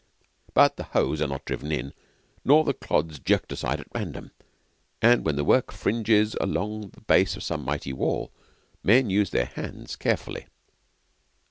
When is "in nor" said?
1.71-2.63